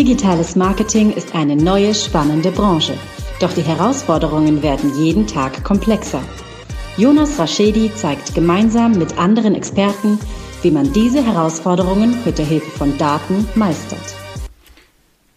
Digitales 0.00 0.56
Marketing 0.56 1.12
ist 1.12 1.34
eine 1.34 1.54
neue, 1.54 1.94
spannende 1.94 2.50
Branche. 2.50 2.96
Doch 3.38 3.52
die 3.52 3.60
Herausforderungen 3.60 4.62
werden 4.62 4.98
jeden 4.98 5.26
Tag 5.26 5.62
komplexer. 5.62 6.22
Jonas 6.96 7.38
Raschedi 7.38 7.92
zeigt 7.94 8.34
gemeinsam 8.34 8.92
mit 8.92 9.18
anderen 9.18 9.54
Experten, 9.54 10.18
wie 10.62 10.70
man 10.70 10.90
diese 10.94 11.22
Herausforderungen 11.22 12.16
mit 12.24 12.38
der 12.38 12.46
Hilfe 12.46 12.70
von 12.70 12.96
Daten 12.96 13.46
meistert. 13.56 14.16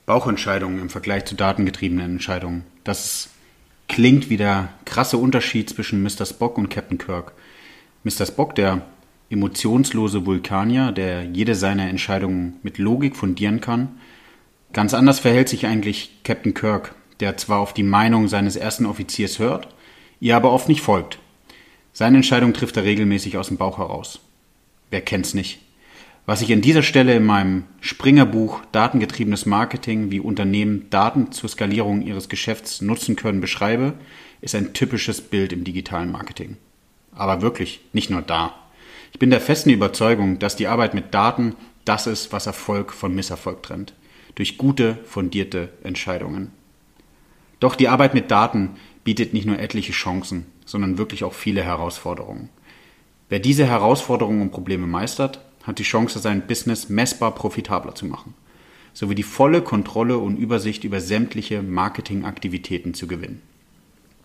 Bauchentscheidungen 0.05 0.79
im 0.79 0.89
Vergleich 0.89 1.25
zu 1.25 1.35
datengetriebenen 1.35 2.11
Entscheidungen. 2.11 2.63
Das 2.85 3.31
klingt 3.89 4.29
wie 4.29 4.37
der 4.37 4.69
krasse 4.85 5.17
Unterschied 5.17 5.71
zwischen 5.71 6.01
Mr. 6.01 6.25
Spock 6.25 6.57
und 6.57 6.69
Captain 6.69 6.97
Kirk. 6.97 7.33
Mr. 8.05 8.27
Spock, 8.27 8.55
der 8.55 8.83
emotionslose 9.29 10.25
Vulkanier, 10.25 10.93
der 10.93 11.25
jede 11.25 11.53
seiner 11.53 11.89
Entscheidungen 11.89 12.61
mit 12.63 12.77
Logik 12.77 13.17
fundieren 13.17 13.59
kann. 13.59 13.89
Ganz 14.73 14.95
anders 14.95 15.19
verhält 15.19 15.49
sich 15.49 15.67
eigentlich 15.67 16.09
Captain 16.23 16.55
Kirk, 16.55 16.95
der 17.19 17.37
zwar 17.37 17.59
auf 17.59 17.73
die 17.73 17.83
Meinung 17.83 18.27
seines 18.27 18.55
ersten 18.55 18.87
Offiziers 18.87 19.37
hört, 19.37 19.67
ihr 20.19 20.35
aber 20.35 20.51
oft 20.51 20.67
nicht 20.67 20.81
folgt. 20.81 21.19
Seine 21.93 22.17
Entscheidung 22.17 22.53
trifft 22.53 22.75
er 22.75 22.83
regelmäßig 22.83 23.37
aus 23.37 23.49
dem 23.49 23.57
Bauch 23.57 23.77
heraus. 23.77 24.19
Wer 24.89 25.01
kennt's 25.01 25.35
nicht? 25.35 25.59
Was 26.25 26.41
ich 26.41 26.51
an 26.51 26.61
dieser 26.61 26.81
Stelle 26.81 27.15
in 27.15 27.25
meinem 27.25 27.65
Springerbuch 27.81 28.61
Datengetriebenes 28.71 29.45
Marketing, 29.45 30.09
wie 30.09 30.19
Unternehmen 30.19 30.89
Daten 30.89 31.31
zur 31.31 31.49
Skalierung 31.49 32.01
ihres 32.01 32.27
Geschäfts 32.29 32.81
nutzen 32.81 33.15
können, 33.15 33.41
beschreibe, 33.41 33.93
ist 34.41 34.55
ein 34.55 34.73
typisches 34.73 35.21
Bild 35.21 35.53
im 35.53 35.65
digitalen 35.65 36.11
Marketing. 36.11 36.57
Aber 37.13 37.41
wirklich, 37.41 37.81
nicht 37.93 38.09
nur 38.09 38.21
da. 38.21 38.55
Ich 39.11 39.19
bin 39.19 39.29
der 39.29 39.41
festen 39.41 39.69
Überzeugung, 39.69 40.39
dass 40.39 40.55
die 40.55 40.67
Arbeit 40.67 40.95
mit 40.95 41.13
Daten 41.13 41.55
das 41.85 42.07
ist, 42.07 42.31
was 42.31 42.47
Erfolg 42.47 42.91
von 42.91 43.13
Misserfolg 43.13 43.61
trennt. 43.61 43.93
Durch 44.35 44.57
gute, 44.57 44.97
fundierte 45.05 45.69
Entscheidungen. 45.83 46.51
Doch 47.59 47.75
die 47.75 47.87
Arbeit 47.87 48.13
mit 48.13 48.31
Daten 48.31 48.71
bietet 49.03 49.33
nicht 49.33 49.45
nur 49.45 49.59
etliche 49.59 49.93
Chancen, 49.93 50.45
sondern 50.65 50.97
wirklich 50.97 51.23
auch 51.23 51.33
viele 51.33 51.63
Herausforderungen. 51.63 52.49
Wer 53.29 53.39
diese 53.39 53.65
Herausforderungen 53.65 54.41
und 54.41 54.51
Probleme 54.51 54.87
meistert, 54.87 55.39
hat 55.63 55.79
die 55.79 55.83
Chance, 55.83 56.19
sein 56.19 56.45
Business 56.45 56.89
messbar 56.89 57.33
profitabler 57.33 57.95
zu 57.95 58.05
machen, 58.05 58.33
sowie 58.93 59.15
die 59.15 59.23
volle 59.23 59.61
Kontrolle 59.61 60.17
und 60.17 60.37
Übersicht 60.37 60.83
über 60.83 60.99
sämtliche 60.99 61.61
Marketingaktivitäten 61.61 62.93
zu 62.93 63.07
gewinnen. 63.07 63.41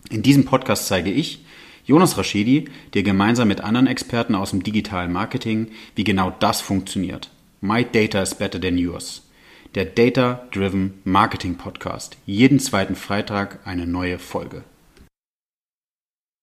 In 0.09 0.21
diesem 0.21 0.45
Podcast 0.45 0.87
zeige 0.87 1.11
ich, 1.11 1.45
Jonas 1.85 2.17
Raschedi, 2.17 2.65
dir 2.93 3.03
gemeinsam 3.03 3.47
mit 3.47 3.61
anderen 3.61 3.87
Experten 3.87 4.35
aus 4.35 4.51
dem 4.51 4.63
digitalen 4.63 5.11
Marketing, 5.11 5.71
wie 5.95 6.03
genau 6.03 6.31
das 6.39 6.61
funktioniert. 6.61 7.31
My 7.61 7.85
Data 7.89 8.21
is 8.21 8.35
Better 8.35 8.61
Than 8.61 8.77
Yours. 8.77 9.28
Der 9.75 9.85
Data 9.85 10.47
Driven 10.51 10.99
Marketing 11.03 11.55
Podcast. 11.55 12.17
Jeden 12.25 12.59
zweiten 12.59 12.95
Freitag 12.95 13.59
eine 13.65 13.85
neue 13.85 14.17
Folge. 14.17 14.63